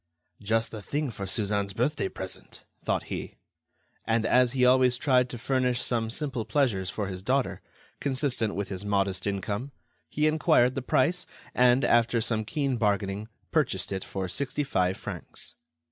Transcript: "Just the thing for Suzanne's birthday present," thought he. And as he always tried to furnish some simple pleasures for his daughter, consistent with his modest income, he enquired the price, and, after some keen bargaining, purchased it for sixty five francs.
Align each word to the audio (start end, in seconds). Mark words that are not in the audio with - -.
"Just 0.41 0.71
the 0.71 0.81
thing 0.81 1.11
for 1.11 1.27
Suzanne's 1.27 1.73
birthday 1.73 2.09
present," 2.09 2.63
thought 2.83 3.03
he. 3.03 3.35
And 4.07 4.25
as 4.25 4.53
he 4.53 4.65
always 4.65 4.95
tried 4.97 5.29
to 5.29 5.37
furnish 5.37 5.79
some 5.79 6.09
simple 6.09 6.43
pleasures 6.43 6.89
for 6.89 7.05
his 7.05 7.21
daughter, 7.21 7.61
consistent 7.99 8.55
with 8.55 8.69
his 8.69 8.83
modest 8.83 9.27
income, 9.27 9.73
he 10.09 10.25
enquired 10.25 10.73
the 10.73 10.81
price, 10.81 11.27
and, 11.53 11.85
after 11.85 12.19
some 12.19 12.45
keen 12.45 12.77
bargaining, 12.77 13.27
purchased 13.51 13.91
it 13.91 14.03
for 14.03 14.27
sixty 14.27 14.63
five 14.63 14.97
francs. 14.97 15.53